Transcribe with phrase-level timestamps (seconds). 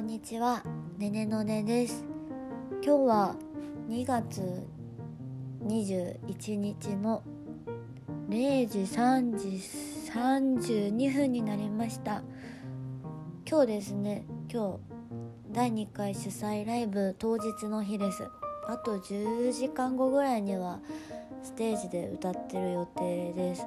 [0.00, 0.62] んにちは。
[0.96, 2.06] ねねのねです。
[2.82, 3.36] 今日は
[3.90, 4.66] 2月
[5.62, 7.22] 21日の
[8.30, 9.48] 0時3時
[10.10, 12.22] 32分になりました。
[13.46, 14.78] 今日ですね今日
[15.52, 18.26] 第2回主催ライブ当日の日です。
[18.68, 20.80] あと10時間後ぐらいには
[21.42, 23.66] ステージで歌ってる予定です。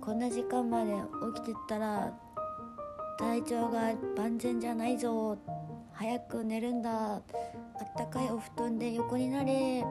[0.00, 0.94] こんな時間まで
[1.34, 2.14] 起きてたら
[3.18, 5.36] 体調が万全じゃないぞ。
[5.92, 7.14] 早く寝るんだ。
[7.14, 7.22] あっ
[7.96, 9.84] たかいお布団で横になれ。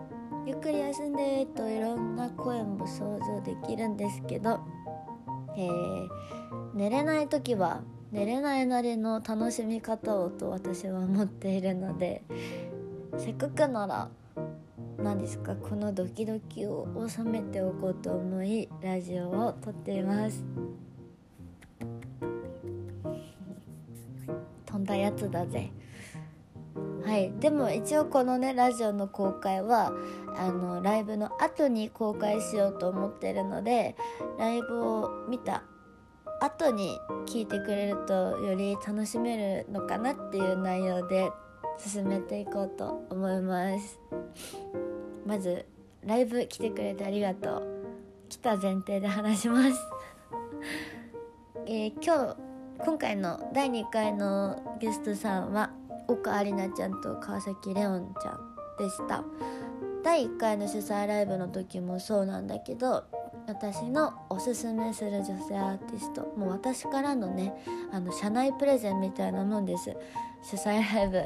[0.46, 1.46] ゆっくり休んで。
[1.46, 4.60] といろんな声も想像できるんですけど、
[5.58, 6.08] えー、
[6.74, 7.82] 寝れない時は
[8.12, 12.24] 寝れないなりの楽しみ方をと私は思っているので。
[13.18, 14.10] せっかくなら
[15.00, 20.44] 何ですかこのドキドキを収めておこうと思いラジオを撮っています。
[24.98, 25.72] やつだぜ。
[27.06, 27.32] はい。
[27.40, 29.94] でも一応このねラジオの公開は
[30.36, 33.96] あのライブの後に公開しようと思ってるので
[34.38, 35.64] ライブを見た
[36.42, 41.32] 後に聞いてくれるとより楽しめるのかなっていう内容で
[41.78, 44.00] 進めていこうと思います。
[45.26, 45.66] まず
[46.06, 47.78] ライブ来てくれてありがとう。
[48.30, 49.80] 来た前提で話します。
[51.66, 52.38] えー、今日
[52.80, 55.72] 今回の第2回のゲストさんは
[56.08, 58.40] 岡有奈ちゃんと川崎レオンちゃん
[58.78, 59.24] でした。
[60.04, 63.04] 第1回の主催ライブの時もそうなんだけど
[63.48, 67.54] 私のおすすめする女性アーティストもう私からのね
[67.92, 69.96] あの社内プレゼンみたいなもんです。
[70.44, 71.24] 主催ライブ。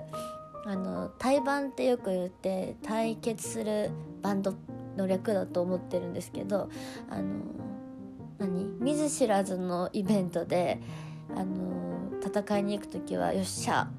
[0.63, 3.89] あの対バンってよく言って対決する
[4.21, 4.53] バンド
[4.95, 6.69] の略だと思ってるんですけど
[7.09, 7.39] あの
[8.37, 8.65] 何？
[8.79, 10.79] 見ず知らずのイベントで
[11.35, 13.89] あの戦いに行く時は「よっしゃ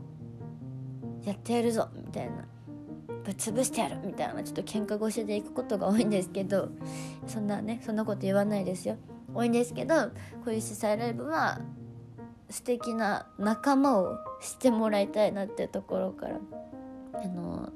[1.24, 2.46] やってやるぞ」みたいな
[3.24, 6.68] 「ぶっ潰してやる」みたいなちょっと喧嘩腰で行くことが多いんですけど
[7.26, 8.96] そんなねそんなこと言わないですよ。
[9.34, 10.10] 多いんですけどこ
[10.46, 11.60] ういう主催ライブは
[12.50, 16.38] 素敵な仲間をしてもらいたいなっていうところから
[17.14, 17.70] あの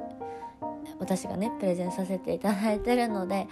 [0.98, 3.48] 私がねプレゼンさせていただいてるので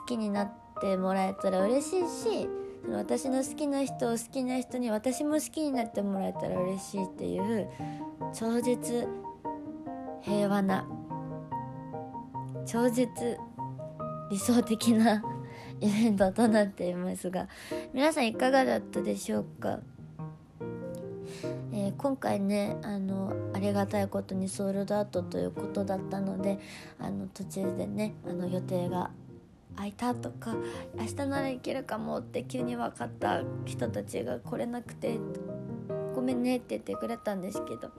[0.00, 2.48] 好きになってもらえたら嬉しいし
[2.82, 7.68] その私の好きな人を好きな人に私も好きになってもらえたら嬉しいっていう
[8.32, 9.06] 超絶
[10.22, 10.86] 平和な
[12.66, 13.38] 超絶
[14.30, 15.22] 理想的な
[15.80, 17.48] イベントとなっていますが
[17.94, 19.78] 皆さんいかがだったでしょうか？
[21.72, 26.58] えー、今回ねあのありがたいことにソールドアウトということだったので
[26.98, 29.10] あの途中でねあの予定が
[29.78, 30.56] 空いたとか
[30.96, 35.18] 明日なら行けるかもって急に分かった人たちが来れなくて
[36.16, 37.92] ごめんねって言ってくれたんですけど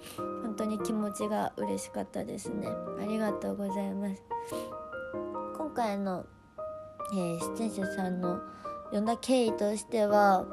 [0.43, 2.67] 本当に気持ちが嬉しかったですね。
[3.01, 4.21] ありがとうございます。
[5.57, 6.25] 今回の、
[7.13, 8.41] えー、出演者さんの
[8.91, 10.45] 呼んだ経緯としては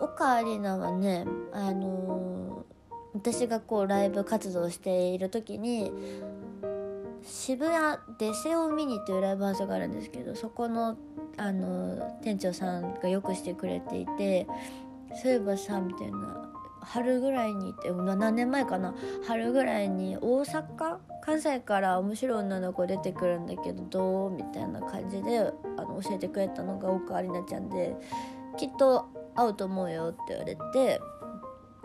[0.00, 5.90] 岡里奈はねあのー、私がこうライブ活動している時に
[7.28, 10.96] 渋谷デセオミニというライブハウスがあるんですけどそこの
[11.36, 14.46] あの店長さんがよくしてくれていて
[15.22, 16.50] そういえばさみたいな
[16.80, 18.94] 春ぐらいにって何年前かな
[19.26, 25.40] 春ぐらいに大阪関西から面白い女の子出てくるんだけどどうみたいな感じで
[25.76, 27.94] あの教えてくれたのが岡里奈ちゃんで
[28.56, 29.06] きっと
[29.36, 31.00] 会うと思うよって言われて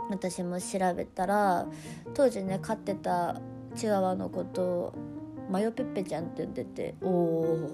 [0.09, 1.67] 私も調べたら
[2.13, 3.39] 当時ね飼ってた
[3.75, 4.93] チワワのこと
[5.49, 7.07] マヨペッペちゃんって呼んでてお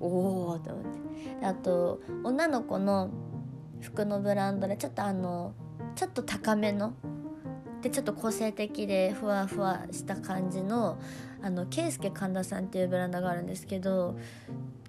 [0.00, 1.06] おおおと思って。
[1.42, 3.10] あと女の子の
[3.80, 5.52] 服のブランドでちょっとあの
[5.94, 6.94] ちょっと高めの
[7.82, 10.98] でちょっと個性的でふわふわした感じの
[11.42, 14.16] あのケイスケ神田さんっていうブランドがあるんですけど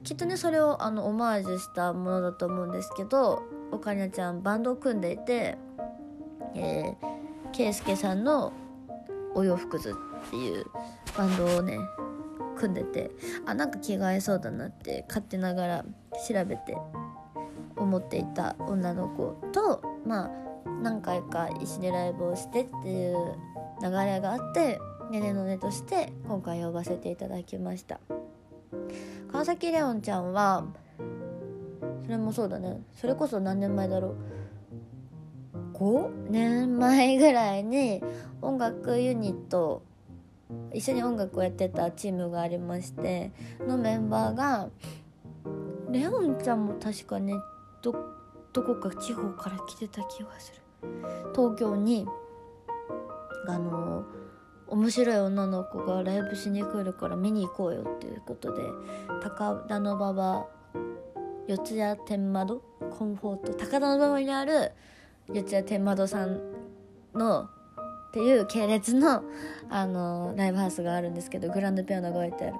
[0.03, 5.57] きっとねそれをあのオマージュしたものだと思うんですけどおかにゃちゃんバンドを組んでいて、
[6.55, 8.53] えー、ケイスケさんの
[9.35, 10.65] お洋服図っていう
[11.15, 11.77] バンドをね
[12.57, 13.11] 組んでて
[13.45, 15.85] あなんか着替えそうだなって勝手ながら
[16.27, 16.77] 調べて
[17.75, 20.31] 思っていた女の子とまあ
[20.81, 23.35] 何回か一緒にライブをしてっていう
[23.81, 24.79] 流れがあって
[25.11, 27.99] ねねのねとして今回呼ばせていただきました。
[29.31, 30.65] 川崎レオンちゃんは
[32.03, 32.81] それもそうだね。
[32.95, 34.15] それこそ何年前だろう。
[35.77, 38.01] 5年前ぐらいに
[38.41, 39.83] 音楽ユニット
[40.73, 43.31] 一緒に音楽をやってたチームがありまして
[43.67, 44.69] のメンバーが
[45.91, 47.33] レオンちゃんも確かね
[47.81, 47.95] ど
[48.53, 50.61] どこか地方から来てた気がする。
[51.35, 52.07] 東京に
[53.47, 54.03] あの
[54.67, 58.63] 面白い女の子がライブしに来るから見に行こうよっていうことで
[59.23, 60.47] 高田馬場
[61.47, 62.61] 四谷天窓
[62.97, 64.73] コンフォート高田馬場にある
[65.33, 66.41] 四谷天窓さん
[67.13, 67.49] の
[68.07, 69.23] っていう系列の
[69.69, 72.53] あのライブハウスがあるんですけどグランドピアノが置いてある。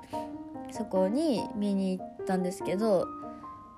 [0.72, 3.08] そこに見に行ったんですけど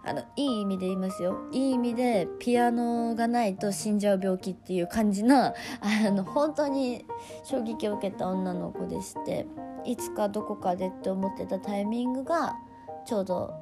[0.04, 1.38] あのいい意味で言いますよ。
[1.51, 7.06] いい意味でピアノがないと死んじゃう病気っていう感じなあの本当に
[7.44, 9.45] 衝撃を受けた女の子でして
[9.86, 12.56] いつかどこかでって思ってたタイミングが
[13.06, 13.54] ちょうど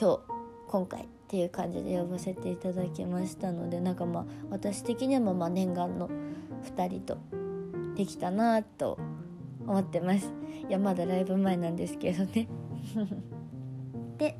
[0.00, 0.20] 今日
[0.68, 6.08] 今回っていう感じで呼ばせていただきましたのでなんかまあ私的にもま念願の
[6.64, 7.18] 2人と
[7.96, 8.98] できたなと
[9.66, 10.32] 思ってます。
[10.68, 12.48] いやまだライブ前なんですけどね。
[14.18, 14.36] で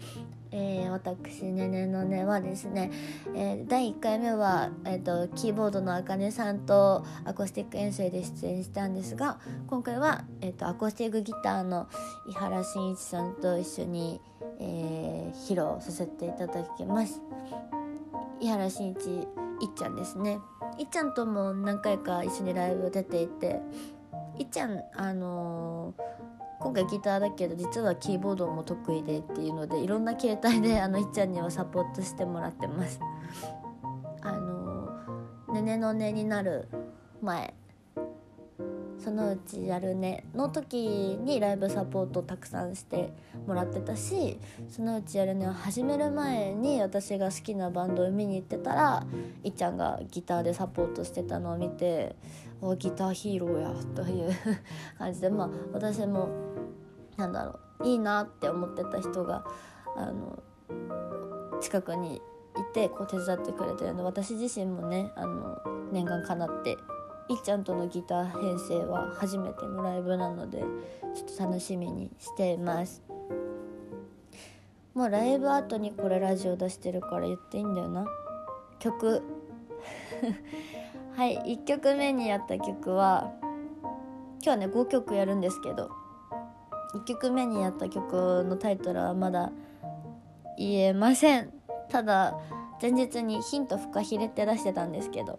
[0.57, 2.93] えー、私ねねのねはですね、
[3.35, 11.89] えー、第1回目は、えーと、キーボードのあかねさんとアコースティック遠征で出演したんですが今回は、えーと、アコースティックギターの
[12.29, 14.21] 井原慎一さんと一緒に、
[14.61, 17.21] えー、披露させていただきます。
[18.39, 19.27] 井原慎一いっ
[19.75, 20.39] ちゃんですね。
[20.79, 23.61] いっちゃんとも何回か一緒にライブ出ていて
[24.39, 26.15] いっちゃんあのー
[26.65, 32.99] 今回ギターだけど実はキーボードも得意でっていうのでいろんな携帯であのいっちゃんにはサポートしてもらってます。
[34.23, 36.69] あのねねのねになる
[37.21, 37.53] 前
[39.05, 43.13] そのうちやるねの時にライブサポートをたくさんして
[43.47, 44.39] もらってたし
[44.71, 49.07] そのうちやるねを始める前に私が好きなバンドを見に行ってたら
[49.43, 52.17] いっちゃんがギターでサポートしてたのを見て
[52.63, 54.33] おギターヒーローやという
[54.97, 56.31] 感じでまあ私も
[57.19, 59.45] なんだろういいなって思ってた人が
[59.97, 60.43] あの
[61.61, 62.21] 近くにい
[62.73, 65.59] てこう手伝ってくれてるので私自身もねあの
[65.93, 66.79] 念願かなって
[67.29, 70.59] いっちゃんとのギター編成は初めてのライブなので
[71.15, 73.03] ちょっと楽しみにしています。
[74.93, 78.07] もうライブ後にこれラジオ出してるから言っていいんだよな。
[78.79, 79.23] 曲。
[81.17, 85.91] はい1曲目にやった曲は今日はね5曲やるんですけど
[86.95, 89.53] 1曲目にやった曲のタイトルはまだ
[90.57, 91.53] 言えません。
[91.89, 92.39] ただ
[92.81, 95.39] 前日にヒントフカヒレって出してたんですけど、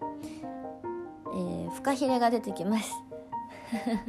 [1.76, 2.94] フカヒレが出てきます。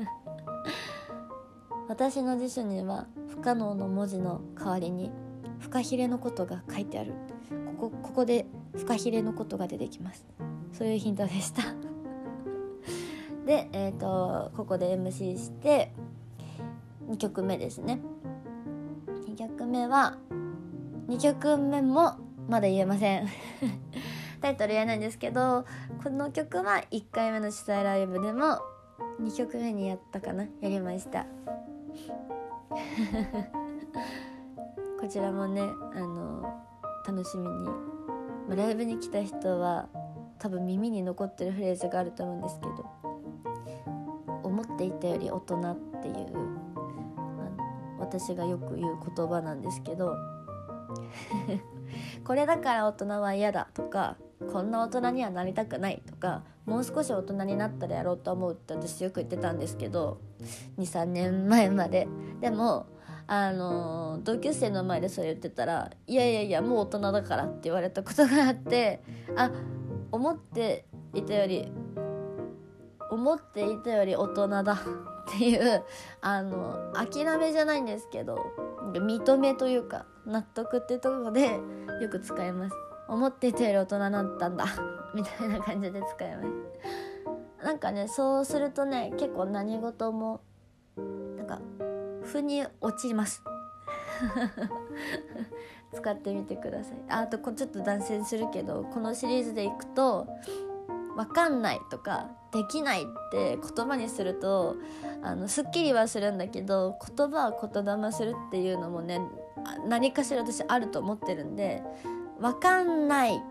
[1.89, 5.11] 私の辞書には不可能の文字の代わりに
[5.59, 7.13] フカヒレのことが書いてある。
[7.79, 8.47] ここここで
[8.77, 10.25] フカヒレのことが出てきます。
[10.73, 11.63] そういうヒントでした。
[13.45, 15.93] でえっ、ー、とここで MC して
[17.09, 18.01] 2曲目ですね。
[19.27, 20.19] 2曲目は
[21.09, 22.15] 2曲目も
[22.49, 23.29] まだ言えません。
[24.47, 25.65] タイトル言えないんですけど
[26.05, 28.61] この曲は1回目の主催ライブでも
[29.21, 31.27] 2曲目にやったかなやりました。
[35.01, 35.63] こちらもね
[35.95, 36.63] あの
[37.07, 37.69] 楽しみに
[38.57, 39.89] ライブに来た人は
[40.39, 42.89] 多分耳に残ってるフレーズがあると思うんですけど
[44.45, 46.17] 思っていたより大人っていう
[47.99, 50.17] 私がよく言う言葉なんですけど
[52.25, 54.17] これだから大人は嫌だとか
[54.53, 60.21] こんな大人にはなりたくないとかもう少し大人になったらやろうと思うって私よく言ってたんですけど
[60.79, 62.09] 23年前まで。
[62.41, 62.87] でも
[63.29, 69.03] あの同級生の前でそれ言ってたら「いやいやいやもう大人だから」って言われたことがあって
[69.35, 69.51] あ
[70.13, 71.73] 思っていたより
[73.11, 74.77] 思っていたより大人だっ
[75.29, 75.83] ていう
[76.21, 78.39] あの諦めじゃないんですけど
[78.93, 81.59] 認めというか納得っていうところで
[82.01, 82.86] よく使います。
[83.09, 84.65] 思っていたより大人だったんだ。
[85.15, 86.49] みたいな感じで使います
[87.65, 90.41] なんかねそうするとね結構何事も
[91.37, 91.61] なんか
[92.23, 93.43] 腑に落ちます。
[95.93, 96.99] 使ってみてください。
[97.09, 100.27] あとこちょっと断線するけどこのシリーズでいくと
[101.17, 104.77] 分かんないとかできないって言葉にすると
[105.23, 109.21] あのすっきりはするんだけど言葉は言霊するっていうのもね
[109.87, 111.83] 何かしら私あると思ってるんで
[112.41, 113.43] 分かんない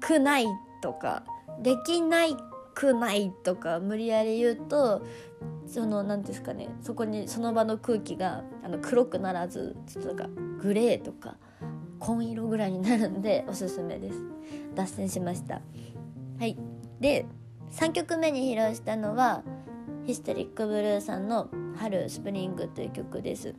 [0.00, 0.46] くない
[0.80, 1.24] とか
[1.62, 2.36] できない
[2.74, 5.02] くないとか無理やり言うと
[5.66, 10.28] その何ですかねそこにその場の空気があの黒くならずちょっとなんか
[10.62, 11.36] グレーとか
[11.98, 14.18] 紺色ぐらいになるんでおすすめです。
[14.74, 15.60] 脱線しました。
[16.38, 16.56] はい。
[17.00, 17.26] で
[17.72, 19.42] 3曲目に披露したのは
[20.06, 23.54] ヒステリックブルーさんの「春スプリング」という曲です。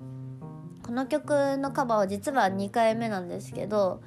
[0.83, 4.01] この曲のカバーは実は2回目なんですけど、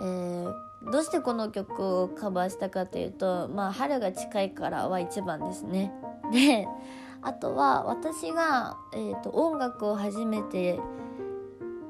[0.00, 5.92] えー、どうしてこの曲をカバーしたかというとまあ春が近いからは一番ですね。
[6.32, 6.66] で
[7.22, 10.78] あとは私が、えーと、音楽を初めて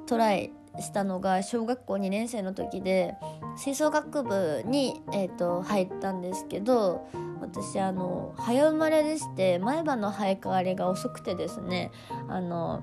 [0.06, 3.14] トライしたのが小学校2年生の時で
[3.56, 7.08] 吹奏楽部に、えーと、入ったんですけど
[7.40, 11.90] 私あの早生まれでして前歯の生え変わりが遅くてですね
[12.28, 12.82] あの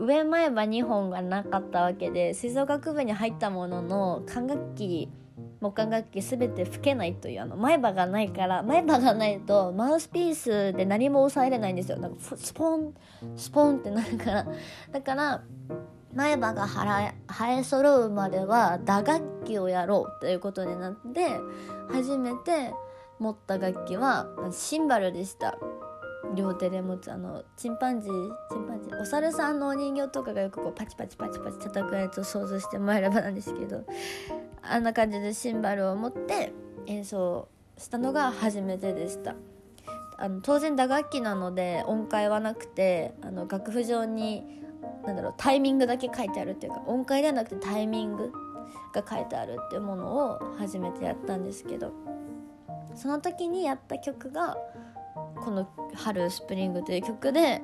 [0.00, 5.10] 上前歯2本がなかったわけで吹奏楽部に入ったものの管楽器
[5.60, 11.98] 木管楽器全て吹けないというあの前歯がないから前歯がないとマウスピースで何も押さえれないんですよ。
[11.98, 12.94] なんかスポン
[13.36, 14.46] スポンってなるから。
[14.90, 15.42] だから
[16.14, 21.28] 前歯が生え揃うまでは打楽器をやろうということになって
[21.92, 22.72] 初めて
[23.18, 25.58] 持った楽器はシンバルでした。
[26.34, 28.12] 両手で持つあのチンパンジー
[28.50, 33.84] チンパンジーお猿さんのお人形とかがよくこうパチパチパチパチ叩くやつを想像してもらえればなんですけど
[34.62, 36.52] あんな感じでシンバルを持って
[36.86, 39.34] 演奏したのが初めてでした。
[40.20, 44.60] あの当然打楽器なので音階はなくてあの楽譜上に
[45.06, 48.30] なんだろうタイミングだけ書いてあるっていうか音階ではなくてタイミング
[48.92, 51.92] が書いてあるっていうものを初めてやったんですけど
[52.94, 54.58] その時にやった曲が
[55.44, 57.62] この「春スプリング」という曲で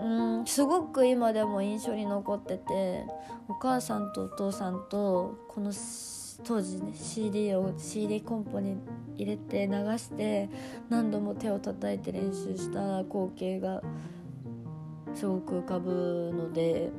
[0.00, 3.04] うんすごく今でも印象に残ってて
[3.48, 5.72] お母さんとお父さんとこの
[6.44, 8.76] 当時ね CD を CD コンポに
[9.16, 10.48] 入れて流して
[10.88, 13.82] 何度も手を叩いて練習した光景が
[15.14, 16.90] すごく浮かぶので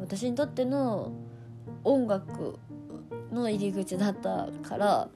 [0.00, 1.12] 私にとっての
[1.84, 2.58] 音楽
[3.32, 5.08] の入り口だったから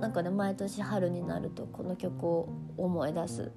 [0.00, 3.52] なんかね毎年春になるとこの曲を思い出す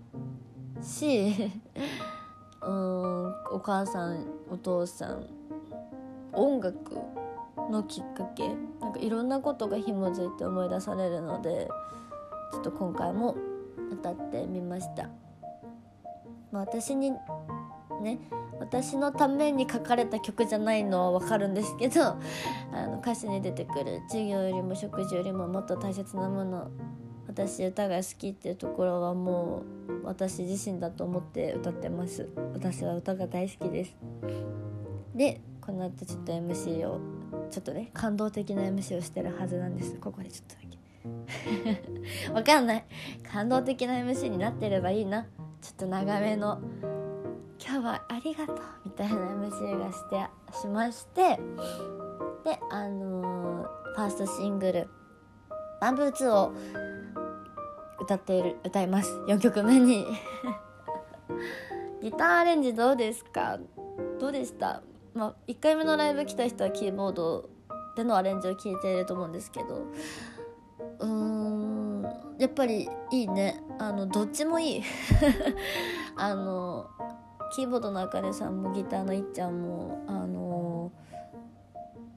[0.82, 1.34] し
[2.62, 5.26] うんお母さんお父さん
[6.34, 6.98] 音楽
[7.70, 11.70] のきっかけなんかいろんなことが紐づいて思い出されるので
[12.52, 13.36] ちょっと今回も
[13.92, 15.10] 歌ってみました。
[16.52, 17.12] まあ、私に
[18.02, 18.20] ね
[18.60, 22.02] 私のために書かれた曲じゃないのは分かるんですけど
[22.72, 26.70] あの歌詞に出てくる「授業よりも食事よりももっと大切なもの
[27.28, 32.30] 私歌が好きっていうところはもう私自身だと思って歌ってます。
[32.54, 33.96] 私は歌が大好きです。
[35.16, 37.00] でこの後ちょっと MC を
[37.50, 39.96] ちょっとね感動的な MC をしてるはずなんです。
[39.96, 40.74] ここでちょっとだけ。
[42.34, 42.86] わかんない。
[43.24, 45.26] 感動的な MC になってればいいな。
[45.62, 46.60] ちょっと長めの
[47.74, 50.30] 「今日はありがとう」みたいな MC がして
[50.62, 51.40] しまして
[52.46, 54.88] であのー、ファーストシングル
[55.82, 56.54] 「バンブー2」を
[58.00, 59.18] 歌っている歌います。
[59.28, 60.06] 4曲目に。
[62.02, 63.58] ギターアレンジどうですか？
[64.20, 64.84] どうでした？
[65.16, 67.50] まあ1回目のライブ来た人はキーボード
[67.96, 69.88] でのアレンジを聞いていると思うんですけど。
[71.00, 72.04] うーん
[72.38, 73.64] やっぱりいいね。
[73.80, 74.84] あのどっちもいい。
[76.18, 76.88] あの
[77.54, 80.92] キーボードのあかねさんもギターのいっちゃんもあの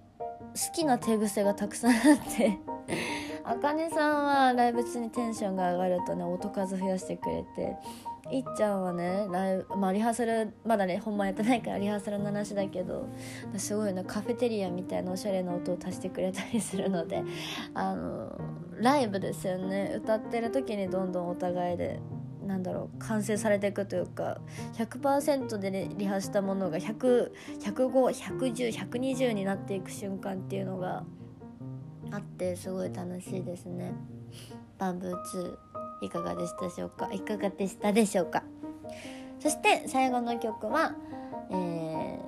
[0.08, 2.58] 好きな手癖がたくさんあって。
[3.44, 7.76] あかねさんはライブ中にテンションが上がるとね音数増やしてくれて。
[8.30, 13.08] いっちゃんはねライブ、まあ、リハーサルまだね本番やってないからリハーサルの話だけど
[13.56, 17.22] すごいねカフェテリアみたいなおしゃれな音を足してくれたりするので
[17.72, 18.36] あの
[18.80, 19.94] ライブですよね。
[19.96, 22.00] 歌ってる時にどんどんお互いで
[22.46, 24.38] なんだろう完成されていくというか
[24.74, 31.04] 100%で、ね、リハしたものが100105110120になっていく瞬間っていうのが
[32.12, 33.92] あってすごい楽しいですね。
[34.78, 35.16] バンブー2
[36.02, 37.08] いかがでしたでしょうか？
[37.12, 38.42] いかがでしたでしょうか？
[39.40, 40.94] そして最後の曲は、
[41.50, 42.20] えー、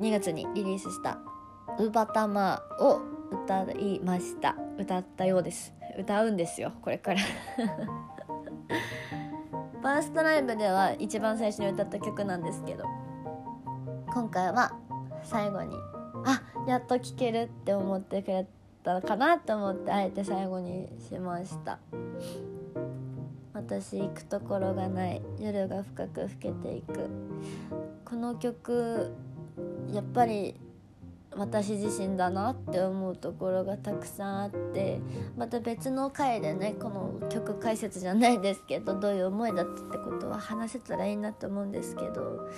[0.00, 1.18] 2月にリリースした
[1.80, 3.00] 「ウバタマ」を
[3.30, 4.54] 歌いました。
[4.78, 5.72] 歌ったようです。
[5.98, 7.20] 歌うんですよこれから。
[9.82, 12.84] ファーストライブでは一番最初に歌った曲なんですけど
[14.14, 14.72] 今回は
[15.24, 15.74] 最後に
[16.24, 18.46] あやっと聴けるって思ってくれ
[18.84, 21.80] たかなと思ってあえて最後にしました。
[23.52, 25.22] 私行くところがない。
[25.38, 27.08] 夜が深く更けていく。
[28.04, 29.12] この曲
[29.92, 30.54] やっぱり
[31.36, 35.00] 私自身だなって思うところがたくさんあって
[35.36, 42.48] また別の回でねこの曲解説じゃないですけどどういう思いだったってことは話せたらいいなと思うんですけど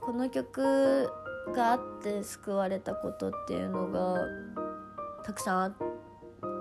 [0.00, 1.10] この曲
[1.54, 4.18] があって救われたことっていうのが
[5.24, 5.76] たくさん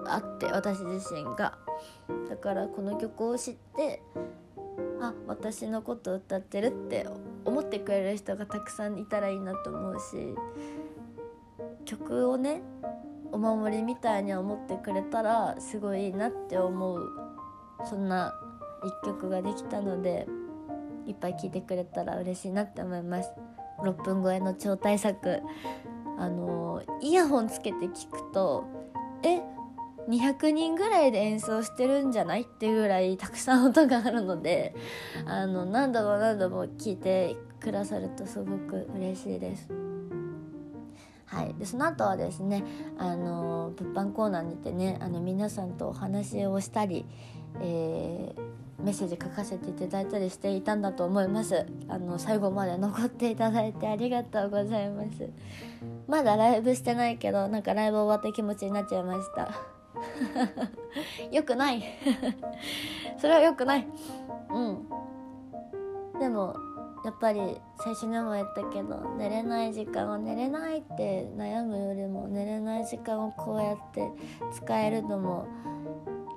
[0.06, 1.58] あって私自身が。
[2.30, 4.01] だからこの曲を知って
[5.00, 7.08] あ私のこと歌ってるって
[7.46, 10.36] 思ってくれる人がたくさんいたらいいなと思うし
[11.85, 12.61] 曲をね
[13.31, 17.09] お守りみたいに思ってくれたらすごいいいなって思う
[17.85, 18.33] そんな
[18.83, 20.27] 一曲ができたので
[21.07, 23.29] いっぱい聴いてくれたら嬉しいなって思います
[23.83, 25.41] 6分超えの超大作
[26.17, 28.65] あのイヤホンつけて聞くと
[29.23, 29.41] え
[30.09, 34.75] 200人ぐらいで演奏してるんじゃないっていうぐらいたくさん音があるので
[35.25, 39.82] あの何度も何度も聴いてくださるとすごく嬉しいです。
[41.33, 42.63] はい、でその後はですね
[42.99, 47.05] あの物販コーナーにてねあの皆さんとお話をしたり、
[47.59, 51.65] えー、メッセージ書かせていただいたりしていたんだと思います。
[51.87, 55.29] あの最後まで残っていただいてありがとうございます。
[56.07, 59.51] まだライブしてないけどなんかライブ終わった気持ちになっちゃいました。
[61.35, 61.83] よくない。
[63.17, 63.87] それはよくない。
[64.51, 66.19] うん。
[66.19, 66.55] でも
[67.03, 67.39] やっぱり
[67.83, 74.10] 最初にも言ったけど寝れない時間は寝れないって悩むよりも寝れない時間をこうやって
[74.53, 75.48] 使えるのも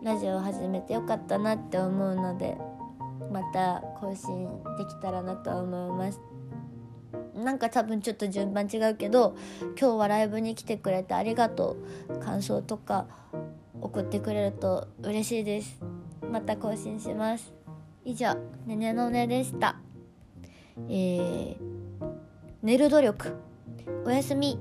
[0.02, 2.56] ラジオを始めてよかったなって思うので
[3.30, 6.20] また更新できたらなと思います。
[7.34, 9.36] なんか多分ちょっと順番違うけど
[9.78, 11.76] 今日はライブに来てくれてありがと
[12.08, 12.18] う。
[12.18, 13.06] 感想とか
[13.80, 15.80] 送ってくれると嬉しいです。
[16.32, 17.52] また更新します。
[18.04, 18.34] 以上
[18.66, 19.85] ねねのねでした。
[20.88, 21.56] えー、
[22.62, 23.34] 寝る努力
[24.04, 24.58] おやすみ。